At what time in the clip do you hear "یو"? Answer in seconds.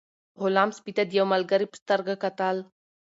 1.19-1.25